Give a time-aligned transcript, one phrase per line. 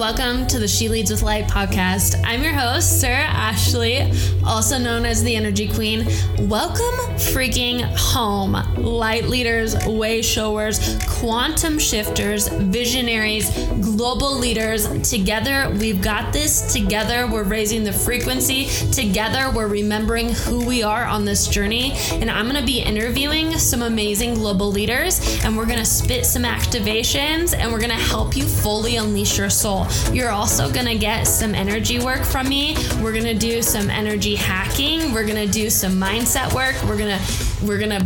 [0.00, 2.18] Welcome to the She Leads with Light podcast.
[2.24, 4.10] I'm your host, Sarah Ashley,
[4.46, 6.06] also known as the Energy Queen.
[6.48, 13.50] Welcome freaking home, light leaders, way showers, quantum shifters, visionaries,
[13.82, 14.88] global leaders.
[15.08, 16.72] Together, we've got this.
[16.72, 18.68] Together, we're raising the frequency.
[18.92, 21.92] Together, we're remembering who we are on this journey.
[22.12, 26.24] And I'm going to be interviewing some amazing global leaders, and we're going to spit
[26.24, 29.89] some activations, and we're going to help you fully unleash your soul.
[30.12, 32.76] You're also gonna get some energy work from me.
[33.02, 35.12] We're gonna do some energy hacking.
[35.12, 36.76] We're gonna do some mindset work.
[36.84, 37.20] We're gonna
[37.62, 38.04] we're gonna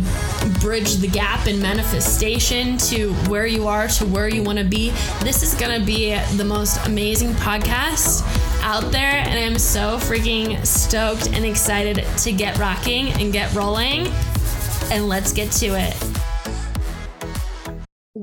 [0.59, 4.91] bridge the gap in manifestation to where you are to where you want to be.
[5.21, 8.23] This is gonna be the most amazing podcast
[8.61, 14.07] out there, and I'm so freaking stoked and excited to get rocking and get rolling.
[14.91, 16.24] And let's get to it.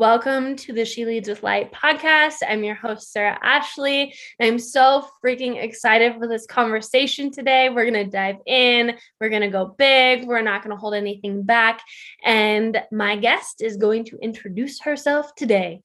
[0.03, 2.39] Welcome to the She Leads with Light podcast.
[2.49, 4.13] I'm your host, Sarah Ashley.
[4.41, 7.69] I'm so freaking excited for this conversation today.
[7.69, 10.95] We're going to dive in, we're going to go big, we're not going to hold
[10.95, 11.83] anything back.
[12.25, 15.83] And my guest is going to introduce herself today.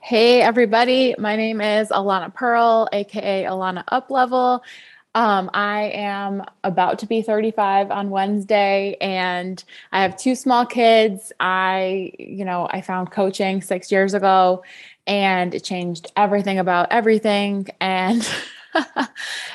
[0.00, 1.14] Hey, everybody.
[1.16, 4.62] My name is Ilana Pearl, AKA Ilana Uplevel.
[5.16, 11.32] Um, I am about to be 35 on Wednesday and I have two small kids.
[11.40, 14.62] I, you know, I found coaching six years ago
[15.06, 17.66] and it changed everything about everything.
[17.80, 18.28] And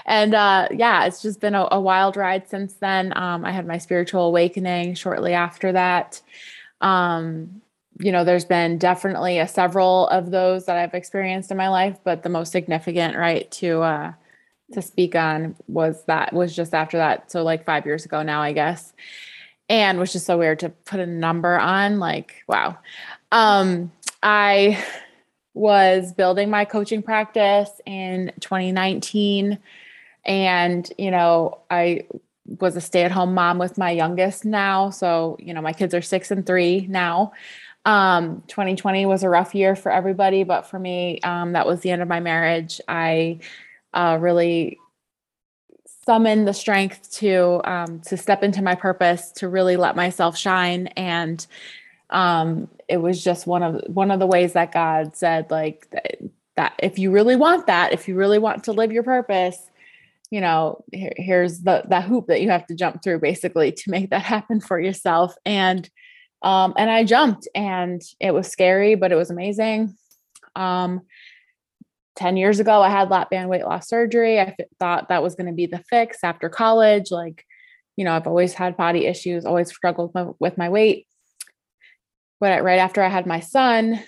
[0.08, 3.16] and uh, yeah, it's just been a, a wild ride since then.
[3.16, 6.22] Um, I had my spiritual awakening shortly after that.
[6.82, 7.62] Um,
[8.00, 12.00] you know, there's been definitely a several of those that I've experienced in my life,
[12.04, 14.14] but the most significant, right, to uh,
[14.74, 17.32] to speak on was that was just after that.
[17.32, 18.94] So like five years ago now, I guess.
[19.70, 22.00] And was just so weird to put a number on.
[22.00, 22.78] Like, wow.
[23.32, 24.84] Um, I
[25.54, 29.60] was building my coaching practice in 2019.
[30.26, 32.06] And, you know, I
[32.60, 34.90] was a stay-at-home mom with my youngest now.
[34.90, 37.34] So, you know, my kids are six and three now.
[37.86, 41.90] Um, 2020 was a rough year for everybody, but for me, um, that was the
[41.90, 42.80] end of my marriage.
[42.88, 43.40] I
[43.94, 44.78] uh, really
[46.06, 50.88] summon the strength to um, to step into my purpose, to really let myself shine,
[50.88, 51.46] and
[52.10, 56.18] um, it was just one of one of the ways that God said, like that,
[56.56, 59.58] that if you really want that, if you really want to live your purpose,
[60.30, 63.92] you know, here, here's the the hoop that you have to jump through, basically, to
[63.92, 65.34] make that happen for yourself.
[65.46, 65.90] And
[66.42, 69.96] um, and I jumped, and it was scary, but it was amazing.
[70.56, 71.02] Um,
[72.16, 74.40] 10 years ago, I had lap band weight loss surgery.
[74.40, 77.12] I thought that was going to be the fix after college.
[77.12, 77.46] Like,
[77.96, 81.08] you know, I've always had body issues, always struggled with my, with my weight.
[82.40, 84.04] But right after I had my son,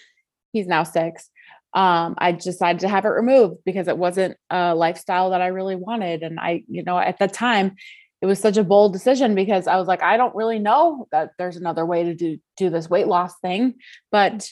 [0.51, 1.29] he's now six,
[1.73, 5.75] um, I decided to have it removed because it wasn't a lifestyle that I really
[5.75, 6.21] wanted.
[6.21, 7.75] And I, you know, at the time,
[8.21, 11.31] it was such a bold decision because I was like, I don't really know that
[11.37, 13.75] there's another way to do do this weight loss thing,
[14.11, 14.49] but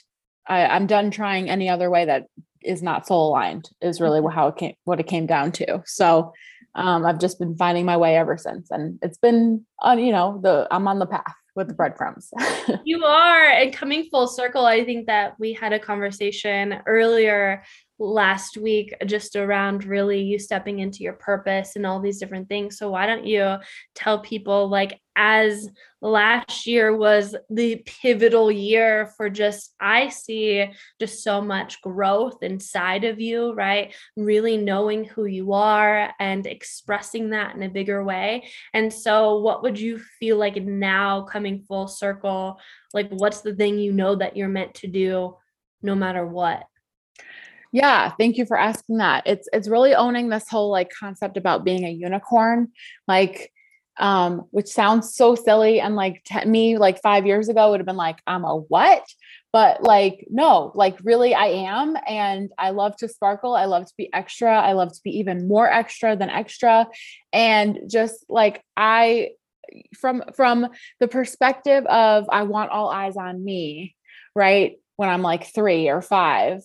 [0.48, 2.26] I, I'm done trying any other way that
[2.64, 4.36] is not soul aligned is really mm-hmm.
[4.36, 5.82] how it came what it came down to.
[5.86, 6.34] So
[6.76, 10.40] um, i've just been finding my way ever since and it's been on you know
[10.42, 12.32] the i'm on the path with the breadcrumbs.
[12.86, 17.64] You are and coming full circle i think that we had a conversation earlier
[18.02, 22.78] last week just around really you stepping into your purpose and all these different things.
[22.78, 23.58] So why don't you
[23.94, 25.70] tell people like as
[26.02, 30.66] last year was the pivotal year for just I see
[31.00, 33.94] just so much growth inside of you, right?
[34.18, 38.50] Really knowing who you are and expressing that in a bigger way.
[38.74, 42.60] And so what would you feel like now coming full circle?
[42.94, 45.38] Like what's the thing you know that you're meant to do
[45.84, 46.64] no matter what?
[47.72, 49.24] Yeah, thank you for asking that.
[49.26, 52.70] It's it's really owning this whole like concept about being a unicorn,
[53.08, 53.52] like
[53.98, 57.88] um which sounds so silly and like to me like 5 years ago would have
[57.88, 59.04] been like I'm a what?
[59.54, 63.94] But like no, like really I am and I love to sparkle, I love to
[63.98, 66.88] be extra, I love to be even more extra than extra
[67.32, 69.30] and just like I
[70.00, 70.68] from from
[71.00, 73.96] the perspective of I want all eyes on me,
[74.36, 74.74] right?
[74.98, 76.62] When I'm like 3 or 5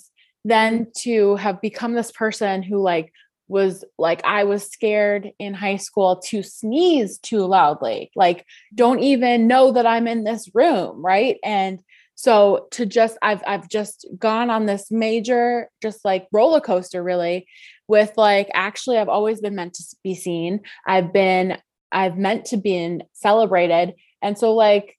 [0.47, 3.13] then to have become this person who like
[3.49, 8.11] was like I was scared in high school to sneeze too loudly.
[8.17, 8.45] Like
[8.75, 11.37] don't even know that I'm in this room, right?
[11.45, 11.81] And
[12.15, 17.47] so to just I've I've just gone on this major just like roller coaster really
[17.89, 20.61] with like actually I've always been meant to be seen.
[20.87, 21.59] I've been
[21.93, 23.95] I've meant to be celebrated.
[24.23, 24.97] And so like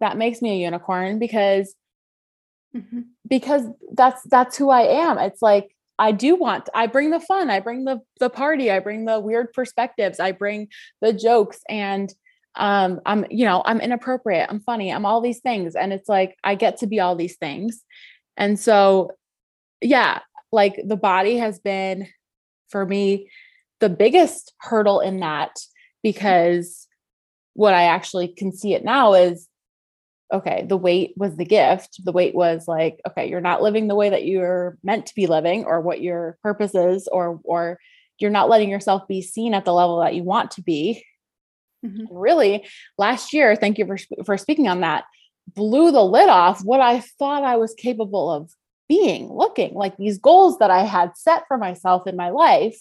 [0.00, 1.74] that makes me a unicorn because
[2.74, 3.00] mm-hmm.
[3.28, 5.18] because that's that's who I am.
[5.18, 8.78] It's like I do want, I bring the fun, I bring the the party, I
[8.78, 10.68] bring the weird perspectives, I bring
[11.00, 12.12] the jokes and
[12.56, 16.36] um I'm you know, I'm inappropriate, I'm funny, I'm all these things and it's like
[16.42, 17.84] I get to be all these things.
[18.36, 19.12] And so
[19.80, 20.20] yeah,
[20.52, 22.06] like the body has been
[22.70, 23.30] for me
[23.80, 25.50] the biggest hurdle in that
[26.02, 26.86] because
[27.54, 29.48] what I actually can see it now is
[30.32, 32.04] okay, the weight was the gift.
[32.04, 35.26] The weight was like, okay, you're not living the way that you're meant to be
[35.26, 37.78] living or what your purpose is, or or
[38.18, 41.04] you're not letting yourself be seen at the level that you want to be.
[41.84, 42.14] Mm-hmm.
[42.14, 42.66] Really,
[42.98, 45.04] last year, thank you for for speaking on that,
[45.54, 48.50] blew the lid off what I thought I was capable of
[48.88, 52.78] being, looking like these goals that I had set for myself in my life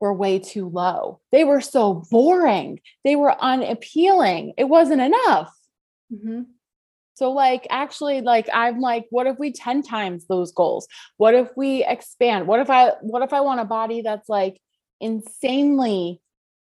[0.00, 1.20] were way too low.
[1.32, 2.80] They were so boring.
[3.04, 4.52] They were unappealing.
[4.56, 5.52] It wasn't enough.
[6.12, 6.42] Mm-hmm.
[7.14, 10.86] So, like, actually, like, I'm like, what if we 10 times those goals?
[11.16, 12.46] What if we expand?
[12.46, 14.60] What if I, what if I want a body that's like
[15.00, 16.20] insanely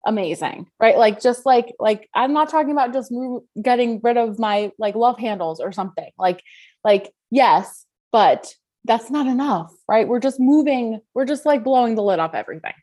[0.05, 0.97] amazing, right?
[0.97, 3.13] Like, just like, like, I'm not talking about just
[3.61, 6.11] getting rid of my like love handles or something.
[6.17, 6.41] Like,
[6.81, 8.53] like, yes, but
[8.85, 10.07] that's not enough, right?
[10.07, 12.73] We're just moving, we're just like blowing the lid off everything.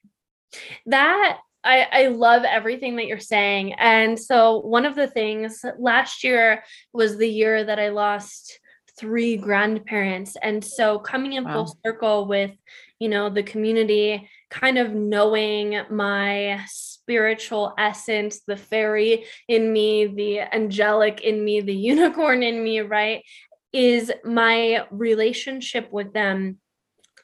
[0.84, 3.72] That I, I love everything that you're saying.
[3.74, 6.62] And so, one of the things last year
[6.92, 8.60] was the year that I lost
[8.98, 10.36] three grandparents.
[10.42, 11.52] And so, coming in wow.
[11.52, 12.52] full circle with,
[12.98, 20.40] you know, the community, kind of knowing my spiritual essence, the fairy in me, the
[20.54, 23.24] angelic in me, the unicorn in me, right?
[23.72, 26.58] Is my relationship with them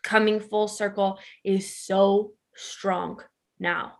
[0.03, 3.21] coming full circle is so strong
[3.59, 4.00] now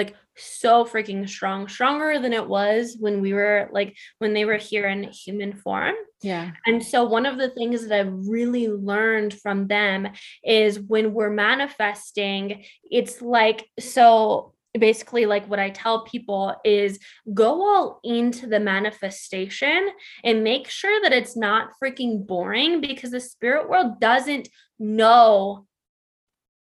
[0.00, 4.56] like so freaking strong, stronger than it was when we were like when they were
[4.56, 5.94] here in human form.
[6.22, 6.52] Yeah.
[6.66, 10.08] And so one of the things that I've really learned from them
[10.42, 17.00] is when we're manifesting, it's like so basically like what I tell people is
[17.34, 19.90] go all into the manifestation
[20.22, 24.48] and make sure that it's not freaking boring because the spirit world doesn't
[24.78, 25.66] know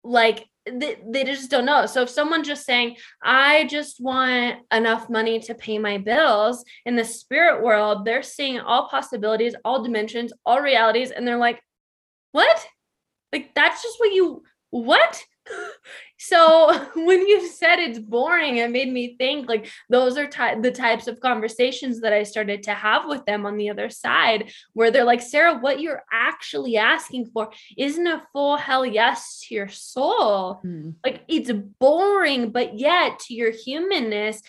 [0.04, 1.86] like they, they just don't know.
[1.86, 6.96] So if someone's just saying, I just want enough money to pay my bills in
[6.96, 11.62] the spirit world, they're seeing all possibilities, all dimensions, all realities, and they're like,
[12.32, 12.68] what?
[13.34, 15.24] Like that's just what you what?
[16.18, 20.72] So when you said it's boring, it made me think like those are ty- the
[20.72, 24.92] types of conversations that I started to have with them on the other side, where
[24.92, 29.70] they're like, Sarah, what you're actually asking for isn't a full hell yes to your
[29.70, 30.56] soul.
[30.56, 30.92] Hmm.
[31.06, 34.42] Like it's boring, but yet to your humanness,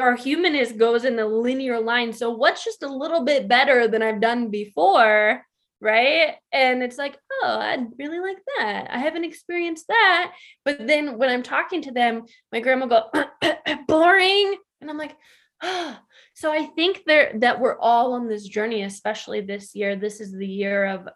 [0.00, 2.12] our humanness goes in a linear line.
[2.12, 5.42] So what's just a little bit better than I've done before?
[5.80, 6.34] Right?
[6.52, 8.88] And it's like, oh, I'd really like that.
[8.90, 10.32] I haven't experienced that.
[10.64, 13.10] But then when I'm talking to them, my grandma go,
[13.88, 14.56] boring.
[14.80, 15.16] And I'm like,
[15.62, 15.98] oh.
[16.38, 19.96] So I think there that we're all on this journey, especially this year.
[19.96, 21.08] This is the year of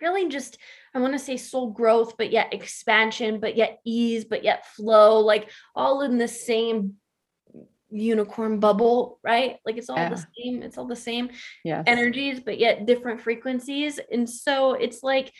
[0.00, 0.58] really just
[0.94, 5.18] I want to say soul growth, but yet expansion, but yet ease, but yet flow,
[5.18, 6.94] like all in the same
[7.96, 9.58] unicorn bubble, right?
[9.64, 10.10] Like it's all yeah.
[10.10, 11.30] the same, it's all the same
[11.64, 11.84] yes.
[11.86, 13.98] energies, but yet different frequencies.
[14.12, 15.32] And so it's like,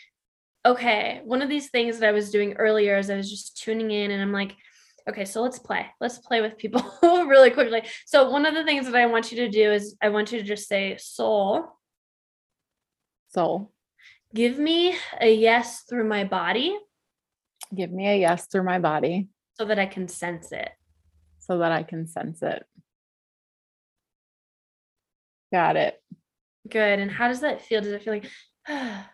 [0.65, 3.91] okay, one of these things that I was doing earlier is I was just tuning
[3.91, 4.55] in and I'm like,
[5.07, 5.85] okay, so let's play.
[6.01, 7.83] Let's play with people really quickly.
[8.05, 10.39] So one of the things that I want you to do is I want you
[10.39, 11.65] to just say soul.
[13.29, 13.71] Soul.
[14.33, 16.77] Give me a yes through my body.
[17.73, 19.29] Give me a yes through my body.
[19.53, 20.69] So that I can sense it
[21.47, 22.63] so that I can sense it.
[25.51, 26.01] Got it.
[26.69, 26.99] Good.
[26.99, 27.81] And how does that feel?
[27.81, 28.29] Does it feel like,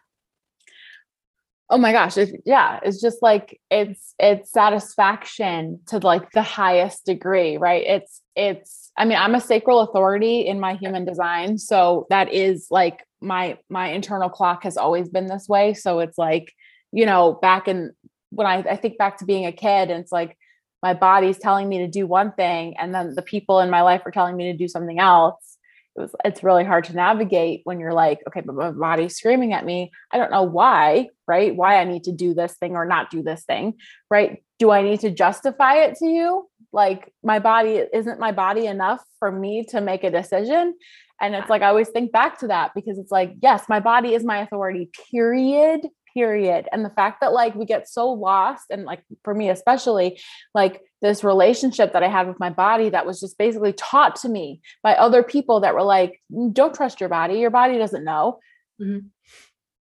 [1.70, 7.06] oh my gosh, it, yeah, it's just like it's it's satisfaction to like the highest
[7.06, 7.84] degree, right?
[7.86, 12.68] It's it's I mean, I'm a sacral authority in my human design, so that is
[12.72, 15.74] like my my internal clock has always been this way.
[15.74, 16.52] So it's like,
[16.92, 17.92] you know, back in
[18.32, 20.36] when I, I think back to being a kid, and it's like
[20.84, 24.02] my body's telling me to do one thing and then the people in my life
[24.06, 25.58] are telling me to do something else.
[25.96, 29.54] It was it's really hard to navigate when you're like okay but my body's screaming
[29.54, 29.92] at me.
[30.12, 31.56] I don't know why right?
[31.56, 33.76] Why i need to do this thing or not do this thing
[34.10, 34.44] right?
[34.60, 36.50] Do i need to justify it to you?
[36.74, 40.76] Like my body isn't my body enough for me to make a decision?
[41.22, 44.14] And it's like i always think back to that because it's like yes my body
[44.16, 48.86] is my authority period period and the fact that like we get so lost and
[48.86, 50.20] like for me especially
[50.54, 54.30] like this relationship that i had with my body that was just basically taught to
[54.30, 58.04] me by other people that were like mm, don't trust your body your body doesn't
[58.04, 58.40] know
[58.82, 59.00] mm-hmm.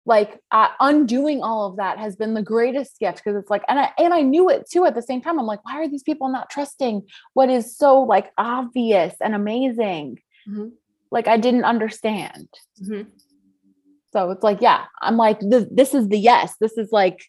[0.07, 3.79] like uh, undoing all of that has been the greatest gift because it's like and
[3.79, 6.03] I and I knew it too at the same time I'm like why are these
[6.03, 7.03] people not trusting
[7.35, 10.69] what is so like obvious and amazing mm-hmm.
[11.11, 12.49] like I didn't understand
[12.83, 13.11] mm-hmm.
[14.15, 17.25] So it's like yeah I'm like this, this is the yes this is like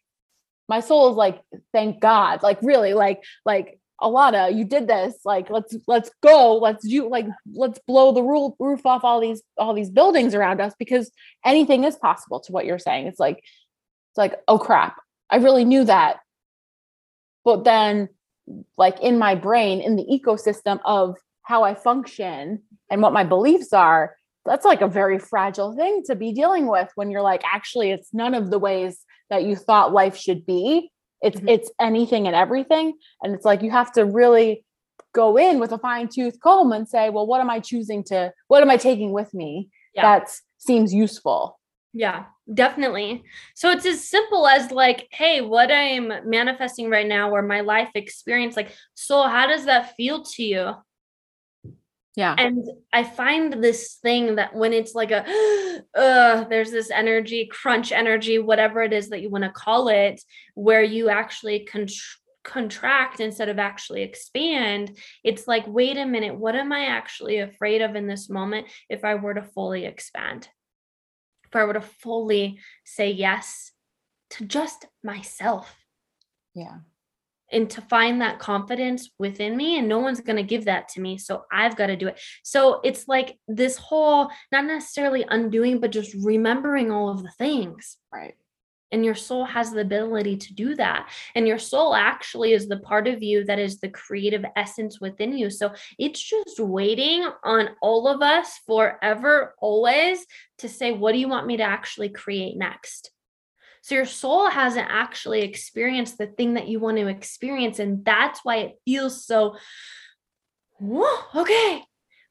[0.69, 1.41] my soul is like
[1.73, 5.15] thank God like really like like Ilana, you did this.
[5.23, 6.57] Like, let's let's go.
[6.57, 10.59] Let's do like let's blow the roof roof off all these all these buildings around
[10.59, 11.11] us because
[11.45, 12.41] anything is possible.
[12.41, 14.97] To what you're saying, it's like it's like oh crap,
[15.29, 16.17] I really knew that,
[17.45, 18.09] but then
[18.77, 23.71] like in my brain, in the ecosystem of how I function and what my beliefs
[23.71, 27.91] are, that's like a very fragile thing to be dealing with when you're like actually
[27.91, 28.99] it's none of the ways
[29.29, 30.91] that you thought life should be
[31.25, 31.49] it's mm-hmm.
[31.49, 32.93] it's anything and everything.
[33.21, 34.63] And it's like you have to really
[35.13, 38.31] go in with a fine tooth comb and say, well, what am I choosing to,
[38.47, 40.01] what am I taking with me yeah.
[40.03, 41.59] that seems useful?
[41.93, 43.23] Yeah, definitely.
[43.55, 47.89] So it's as simple as like, hey, what I'm manifesting right now or my life
[47.95, 50.73] experience, like, so how does that feel to you?
[52.15, 52.35] Yeah.
[52.37, 55.25] And I find this thing that when it's like a,
[55.95, 60.21] uh, there's this energy, crunch energy, whatever it is that you want to call it,
[60.53, 61.87] where you actually con-
[62.43, 64.97] contract instead of actually expand.
[65.23, 69.03] It's like, wait a minute, what am I actually afraid of in this moment if
[69.03, 70.47] I were to fully expand?
[71.45, 73.71] If I were to fully say yes
[74.31, 75.75] to just myself.
[76.53, 76.77] Yeah
[77.55, 81.01] and to find that confidence within me and no one's going to give that to
[81.01, 82.19] me so i've got to do it.
[82.43, 87.97] So it's like this whole not necessarily undoing but just remembering all of the things.
[88.13, 88.35] Right.
[88.91, 91.09] And your soul has the ability to do that.
[91.33, 95.37] And your soul actually is the part of you that is the creative essence within
[95.37, 95.49] you.
[95.49, 100.25] So it's just waiting on all of us forever always
[100.59, 103.11] to say what do you want me to actually create next
[103.85, 107.77] so your soul hasn't actually experienced the thing that you want to experience.
[107.77, 109.57] And that's why it feels so,
[111.35, 111.83] okay.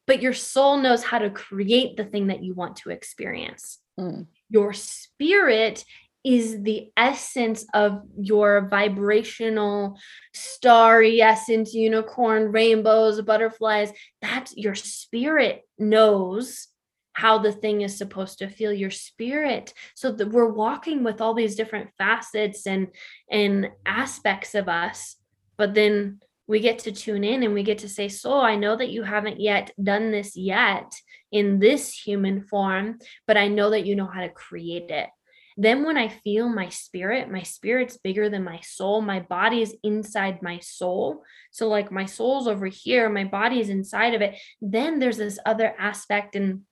[0.05, 3.79] But your soul knows how to create the thing that you want to experience.
[4.01, 4.27] Mm.
[4.51, 5.85] Your spirit
[6.25, 9.97] is the essence of your vibrational
[10.33, 13.93] starry essence unicorn rainbows butterflies
[14.23, 16.69] that's your spirit knows
[17.15, 19.73] how the thing is supposed to feel your spirit.
[19.95, 22.89] So that we're walking with all these different facets and
[23.31, 25.17] and aspects of us
[25.57, 28.77] but then we get to tune in and we get to say soul i know
[28.77, 30.93] that you haven't yet done this yet
[31.33, 35.09] in this human form but i know that you know how to create it.
[35.57, 39.77] Then when i feel my spirit my spirit's bigger than my soul my body is
[39.85, 41.23] inside my soul.
[41.53, 45.39] So like my soul's over here my body is inside of it then there's this
[45.47, 46.63] other aspect and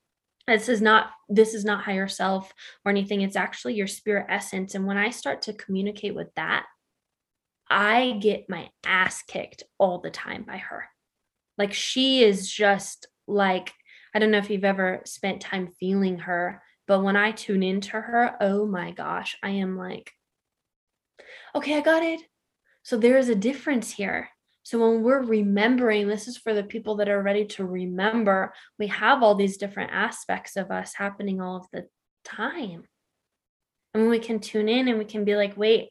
[0.46, 2.52] this is not this is not higher self
[2.84, 3.22] or anything.
[3.22, 4.74] It's actually your spirit essence.
[4.74, 6.66] And when i start to communicate with that
[7.70, 10.84] i get my ass kicked all the time by her.
[11.58, 13.72] Like she is just like
[14.14, 17.92] i don't know if you've ever spent time feeling her but when i tune into
[17.92, 20.12] her oh my gosh i am like
[21.54, 22.20] okay i got it.
[22.82, 24.28] So there is a difference here
[24.62, 28.86] so when we're remembering, this is for the people that are ready to remember, we
[28.88, 31.86] have all these different aspects of us happening all of the
[32.24, 32.84] time.
[33.94, 35.90] And we can tune in and we can be like, wait,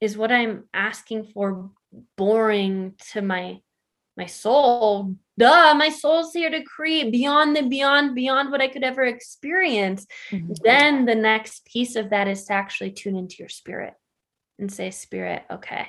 [0.00, 1.70] is what I'm asking for
[2.16, 3.60] boring to my
[4.18, 5.14] my soul?
[5.38, 10.06] Duh, my soul's here to create beyond the beyond, beyond what I could ever experience.
[10.30, 10.54] Mm-hmm.
[10.64, 13.92] Then the next piece of that is to actually tune into your spirit
[14.58, 15.88] and say, Spirit, okay,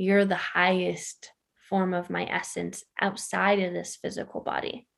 [0.00, 1.30] you're the highest
[1.68, 4.88] form of my essence outside of this physical body.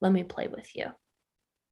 [0.00, 0.86] Let me play with you.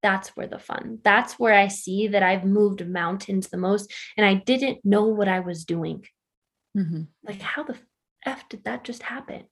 [0.03, 0.99] That's where the fun.
[1.05, 5.29] That's where I see that I've moved mountains the most and I didn't know what
[5.29, 6.07] I was doing.
[6.77, 7.03] Mm-hmm.
[7.25, 7.77] Like, how the
[8.25, 9.45] F did that just happen?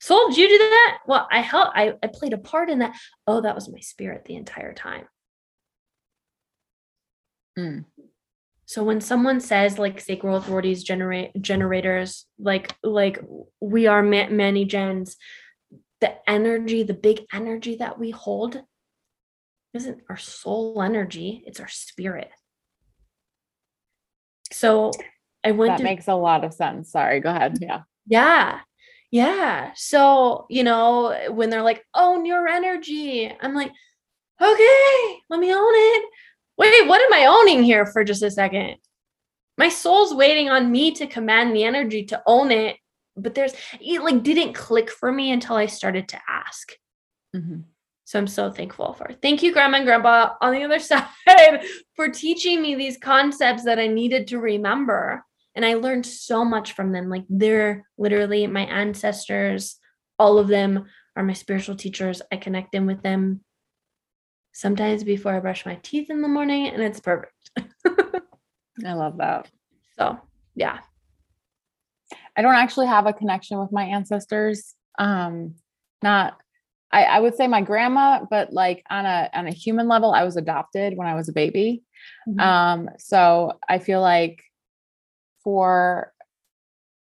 [0.00, 0.98] Soul, did you do that?
[1.06, 2.96] Well, I helped, I, I played a part in that.
[3.26, 5.06] Oh, that was my spirit the entire time.
[7.58, 7.84] Mm.
[8.66, 13.22] So when someone says like sacral authorities generate generators, like like
[13.60, 15.16] we are ma- many gens,
[16.00, 18.62] the energy, the big energy that we hold
[19.72, 22.28] isn't our soul energy, it's our spirit.
[24.52, 24.90] So
[25.44, 26.90] I went That to, makes a lot of sense.
[26.90, 27.58] Sorry, go ahead.
[27.60, 27.82] Yeah.
[28.06, 28.60] Yeah.
[29.12, 29.70] Yeah.
[29.76, 33.70] So, you know, when they're like, own your energy, I'm like,
[34.42, 36.04] okay, let me own it
[36.58, 38.76] wait, what am I owning here for just a second?
[39.58, 42.76] My soul's waiting on me to command the energy to own it.
[43.16, 46.72] But there's it like didn't click for me until I started to ask.
[47.34, 47.60] Mm-hmm.
[48.04, 49.10] So I'm so thankful for.
[49.20, 50.78] Thank you, Grandma and Grandpa, on the other
[51.26, 55.24] side for teaching me these concepts that I needed to remember.
[55.54, 57.08] And I learned so much from them.
[57.08, 59.76] Like they're literally my ancestors.
[60.18, 60.84] All of them
[61.16, 62.20] are my spiritual teachers.
[62.30, 63.40] I connect in with them
[64.56, 67.50] sometimes before I brush my teeth in the morning, and it's perfect.
[68.84, 69.50] I love that.
[69.98, 70.20] So,
[70.54, 70.80] yeah.
[72.36, 74.74] I don't actually have a connection with my ancestors.
[74.98, 75.54] Um,
[76.02, 76.36] not
[76.92, 80.24] I, I would say my grandma, but like on a on a human level, I
[80.24, 81.82] was adopted when I was a baby.
[82.28, 82.40] Mm-hmm.
[82.40, 84.42] Um, so I feel like
[85.42, 86.12] for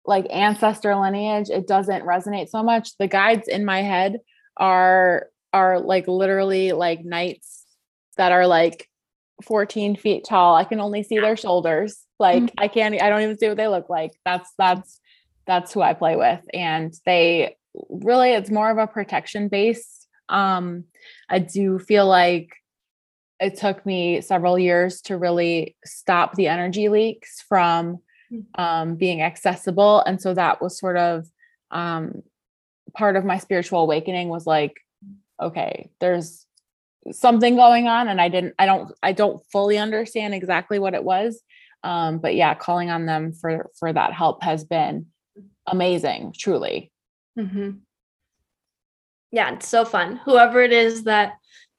[0.04, 2.96] like ancestor lineage, it doesn't resonate so much.
[2.98, 4.18] The guides in my head
[4.58, 7.64] are are like literally like knights
[8.16, 8.88] that are like
[9.44, 10.56] 14 feet tall.
[10.56, 12.00] I can only see their shoulders.
[12.18, 12.54] Like mm-hmm.
[12.58, 14.10] I can't I don't even see what they look like.
[14.24, 15.00] That's that's
[15.46, 16.40] that's who I play with.
[16.52, 17.56] And they
[17.88, 20.06] really it's more of a protection base.
[20.28, 20.84] Um,
[21.28, 22.50] I do feel like
[23.40, 27.98] it took me several years to really stop the energy leaks from
[28.30, 28.40] hmm.
[28.56, 30.00] um, being accessible.
[30.00, 31.26] And so that was sort of
[31.70, 32.22] um,
[32.96, 34.83] part of my spiritual awakening was like,
[35.40, 36.46] okay, there's
[37.12, 41.04] something going on and I didn't, I don't, I don't fully understand exactly what it
[41.04, 41.40] was.
[41.82, 45.06] Um, but yeah, calling on them for, for that help has been
[45.66, 46.90] amazing, truly.
[47.38, 47.70] Mm-hmm.
[49.32, 50.20] Yeah, it's so fun.
[50.24, 51.34] Whoever it is that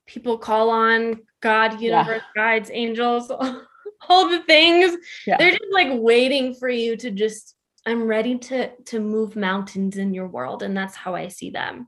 [0.05, 2.41] people call on, God, universe, yeah.
[2.41, 3.31] guides, angels,
[4.09, 5.37] all the things, yeah.
[5.37, 7.53] they're just like waiting for you to just.
[7.87, 11.87] I'm ready to to move mountains in your world, and that's how I see them,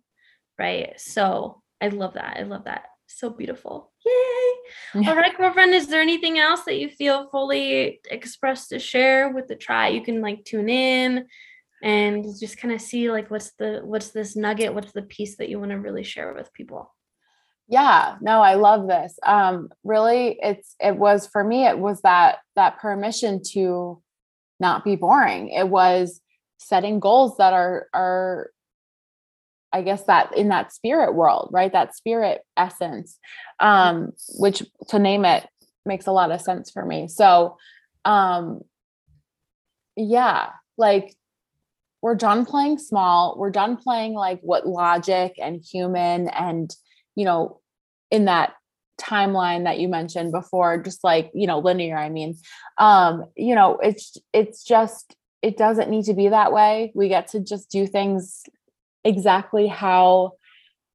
[0.57, 0.99] right?
[0.99, 2.37] So I love that.
[2.39, 2.85] I love that.
[3.07, 3.91] So beautiful.
[4.05, 5.01] Yay.
[5.01, 5.09] Yeah.
[5.09, 5.73] All right, girlfriend.
[5.73, 9.93] Is there anything else that you feel fully expressed to share with the tribe?
[9.93, 11.25] You can like tune in
[11.81, 15.49] and just kind of see like what's the what's this nugget what's the piece that
[15.49, 16.93] you want to really share with people
[17.67, 22.39] yeah no i love this um really it's it was for me it was that
[22.55, 24.01] that permission to
[24.59, 26.19] not be boring it was
[26.57, 28.49] setting goals that are are
[29.77, 31.71] i guess that in that spirit world right?
[31.71, 33.19] That spirit essence
[33.59, 35.47] um which to name it
[35.85, 37.07] makes a lot of sense for me.
[37.07, 37.57] So
[38.03, 38.61] um
[39.95, 41.15] yeah like
[42.01, 43.35] we're done playing small.
[43.39, 46.73] We're done playing like what logic and human and
[47.15, 47.59] you know
[48.11, 48.53] in that
[48.99, 52.35] timeline that you mentioned before just like you know linear i mean.
[52.77, 56.91] Um you know it's it's just it doesn't need to be that way.
[56.95, 58.43] We get to just do things
[59.07, 60.33] exactly how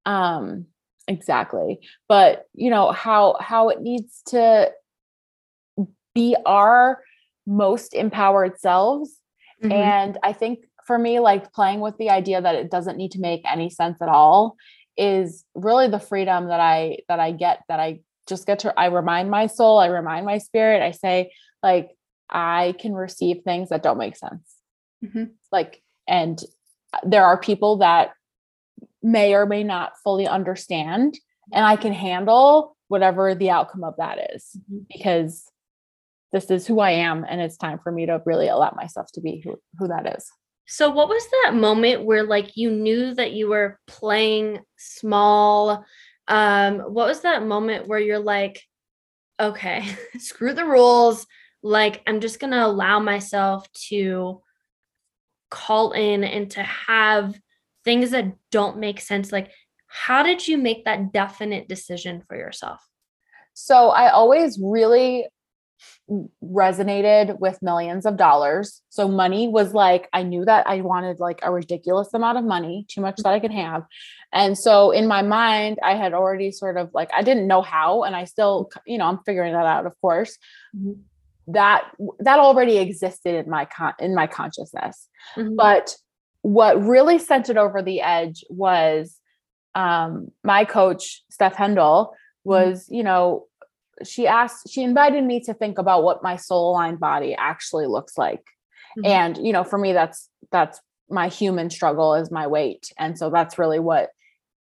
[0.07, 0.67] um
[1.09, 4.71] exactly but you know how how it needs to
[6.15, 7.03] be our
[7.47, 9.19] most empowered selves
[9.63, 9.73] mm-hmm.
[9.73, 13.21] and i think for me, like playing with the idea that it doesn't need to
[13.21, 14.57] make any sense at all
[14.97, 18.87] is really the freedom that I that I get that I just get to I
[18.87, 21.91] remind my soul, I remind my spirit, I say like
[22.29, 24.57] I can receive things that don't make sense.
[25.05, 25.25] Mm-hmm.
[25.51, 26.43] Like and
[27.05, 28.13] there are people that
[29.03, 31.19] may or may not fully understand
[31.53, 34.85] and I can handle whatever the outcome of that is mm-hmm.
[34.91, 35.45] because
[36.33, 39.21] this is who I am and it's time for me to really allow myself to
[39.21, 40.31] be who, who that is.
[40.67, 45.85] So what was that moment where like you knew that you were playing small?
[46.29, 48.63] Um what was that moment where you're like
[49.41, 49.85] okay,
[50.19, 51.27] screw the rules,
[51.63, 54.41] like I'm just going to allow myself to
[55.53, 57.39] call in and to have
[57.85, 59.51] things that don't make sense like
[59.93, 62.81] how did you make that definite decision for yourself?
[63.53, 65.27] So I always really
[66.43, 68.81] resonated with millions of dollars.
[68.89, 72.87] So money was like, I knew that I wanted like a ridiculous amount of money,
[72.89, 73.85] too much that I could have.
[74.33, 78.05] And so in my mind, I had already sort of like, I didn't know how,
[78.05, 80.39] and I still, you know, I'm figuring that out, of course.
[80.75, 80.93] Mm-hmm.
[81.49, 81.85] That
[82.21, 85.09] that already existed in my con in my consciousness.
[85.37, 85.57] Mm-hmm.
[85.57, 85.97] But
[86.43, 89.19] what really sent it over the edge was
[89.75, 92.51] um my coach, Steph Hendel, mm-hmm.
[92.51, 92.95] was, mm-hmm.
[92.95, 93.47] you know,
[94.05, 98.17] she asked she invited me to think about what my soul aligned body actually looks
[98.17, 98.45] like
[98.99, 99.07] mm-hmm.
[99.07, 103.31] and you know for me that's that's my human struggle is my weight and so
[103.31, 104.11] that's really what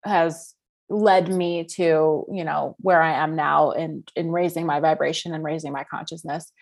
[0.04, 0.54] has
[0.88, 5.42] led me to you know where i am now in in raising my vibration and
[5.42, 6.53] raising my consciousness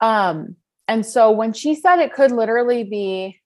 [0.00, 0.56] um
[0.88, 3.38] and so when she said it could literally be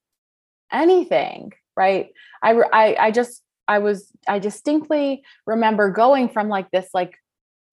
[0.73, 2.11] anything right
[2.43, 7.17] i i, I just i was i distinctly remember going from like this like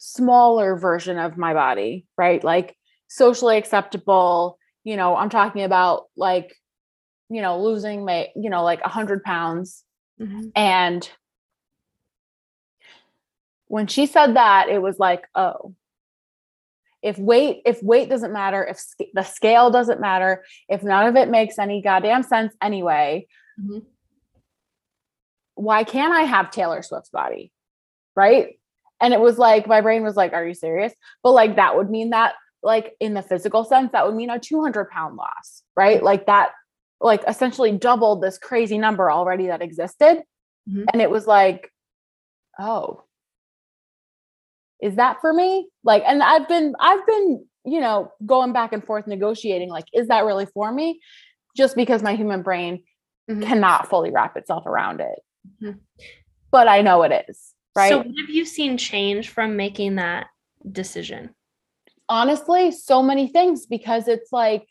[0.05, 2.43] smaller version of my body, right?
[2.43, 2.75] Like
[3.07, 6.53] socially acceptable, you know, I'm talking about like,
[7.29, 9.81] you know, losing my, you know, like a hundred pounds
[10.19, 10.49] mm-hmm.
[10.57, 11.09] and
[13.73, 15.73] when she said that, it was like, oh,
[17.01, 21.15] if weight if weight doesn't matter if sc- the scale doesn't matter if none of
[21.15, 23.25] it makes any goddamn sense anyway
[23.59, 23.79] mm-hmm.
[25.55, 27.51] why can't i have taylor swift's body?
[28.15, 28.59] Right?
[29.01, 30.93] And it was like my brain was like are you serious?
[31.23, 34.39] But like that would mean that like in the physical sense that would mean a
[34.39, 36.01] 200 pound loss right?
[36.01, 36.51] Like that
[37.01, 40.23] like essentially doubled this crazy number already that existed.
[40.69, 40.85] Mm-hmm.
[40.93, 41.69] and it was like
[42.57, 43.03] oh
[44.83, 45.67] is that for me?
[45.83, 50.09] Like and i've been i've been you know going back and forth negotiating like is
[50.09, 50.99] that really for me?
[51.55, 52.83] Just because my human brain
[53.29, 53.41] mm-hmm.
[53.43, 55.19] cannot fully wrap itself around it.
[55.61, 55.77] Mm-hmm.
[56.51, 57.89] but i know it is right?
[57.89, 60.27] So what have you seen change from making that
[60.71, 61.35] decision?
[62.07, 64.65] Honestly so many things because it's like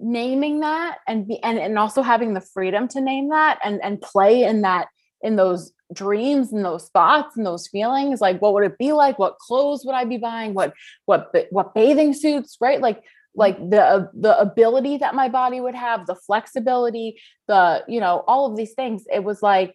[0.00, 4.00] naming that and be and, and also having the freedom to name that and and
[4.00, 4.88] play in that
[5.22, 9.18] in those dreams and those thoughts and those feelings like what would it be like?
[9.18, 10.54] What clothes would i be buying?
[10.54, 10.74] What
[11.06, 12.80] what what bathing suits right?
[12.80, 13.02] Like
[13.34, 18.50] like the the ability that my body would have the flexibility the you know all
[18.50, 19.04] of these things.
[19.12, 19.74] It was like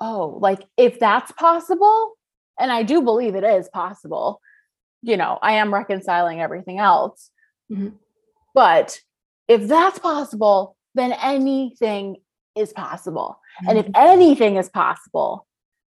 [0.00, 2.16] oh like if that's possible
[2.58, 4.40] and i do believe it is possible
[5.02, 7.30] you know i am reconciling everything else.
[7.70, 7.90] Mm-hmm.
[8.54, 8.98] but
[9.46, 12.16] if that's possible then anything
[12.56, 14.08] is possible and if mm-hmm.
[14.08, 15.46] anything is possible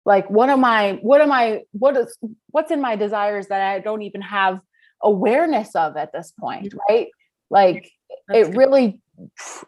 [0.04, 2.16] like what am i what am i what is
[2.50, 4.60] what's in my desires that i don't even have
[5.02, 7.08] awareness of at this point right
[7.50, 7.90] like
[8.28, 8.58] That's it good.
[8.58, 9.00] really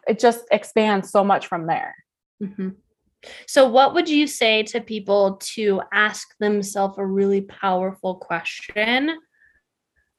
[0.07, 1.95] it just expands so much from there
[2.41, 2.69] mm-hmm.
[3.47, 9.17] so what would you say to people to ask themselves a really powerful question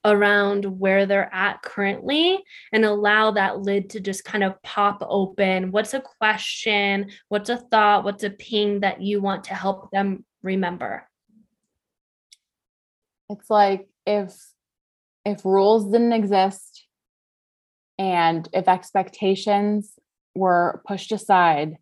[0.04, 5.70] around where they're at currently and allow that lid to just kind of pop open.
[5.70, 7.10] What's a question?
[7.28, 8.04] What's a thought?
[8.04, 11.08] What's a ping that you want to help them remember?
[13.30, 14.34] It's like if
[15.24, 16.86] if rules didn't exist
[17.98, 19.98] and if expectations
[20.34, 21.78] were pushed aside,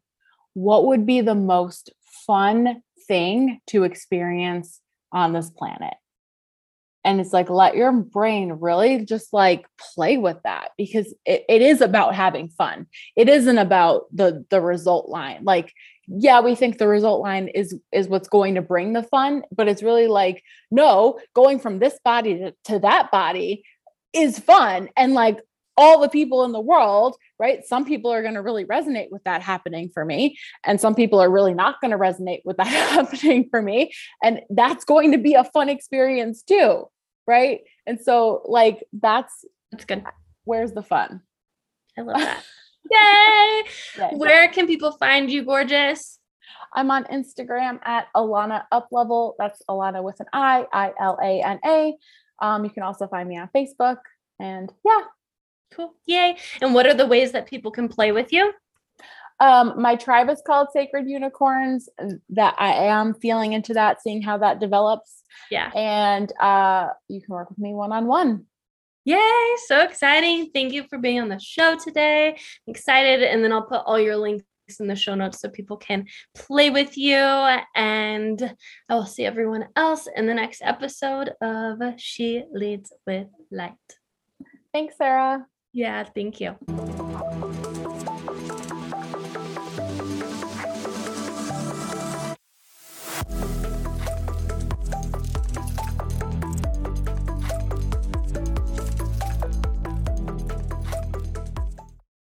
[0.55, 1.91] what would be the most
[2.27, 4.81] fun thing to experience
[5.11, 5.95] on this planet?
[7.05, 11.63] And it's like let your brain really just like play with that because it, it
[11.63, 12.87] is about having fun.
[13.17, 15.45] It isn't about the the result line.
[15.45, 15.73] Like
[16.09, 19.69] yeah we think the result line is is what's going to bring the fun but
[19.69, 23.63] it's really like no going from this body to, to that body
[24.13, 24.89] is fun.
[24.97, 25.41] And like
[25.77, 27.65] all the people in the world, right?
[27.65, 31.21] Some people are going to really resonate with that happening for me, and some people
[31.21, 33.93] are really not going to resonate with that happening for me.
[34.23, 36.89] And that's going to be a fun experience too,
[37.27, 37.61] right?
[37.87, 40.05] And so, like, that's that's good.
[40.45, 41.23] Where's the fun?
[41.99, 42.45] I love that.
[42.91, 44.09] Yay!
[44.17, 46.19] Where can people find you, gorgeous?
[46.75, 49.35] I'm on Instagram at Ilana Uplevel.
[49.39, 51.95] That's Ilana with an I, I L A N A.
[52.41, 53.99] Um, you can also find me on Facebook.
[54.41, 55.01] And yeah,
[55.75, 55.95] Cool.
[56.07, 56.37] Yay.
[56.61, 58.53] And what are the ways that people can play with you?
[59.41, 61.89] Um, my tribe is called Sacred Unicorns.
[62.31, 65.23] That I am feeling into that, seeing how that develops.
[65.51, 65.71] Yeah.
[65.75, 68.47] And uh, you can work with me one on one.
[69.05, 69.57] Yay!
[69.67, 70.51] So exciting.
[70.55, 72.29] Thank you for being on the show today.
[72.29, 73.23] I'm excited.
[73.25, 74.45] And then I'll put all your links
[74.79, 76.07] in the show notes so people can
[76.37, 77.17] play with you.
[77.75, 78.55] And
[78.89, 83.73] I will see everyone else in the next episode of She Leads with Light.
[84.73, 85.47] Thanks, Sarah.
[85.73, 86.57] Yeah, thank you.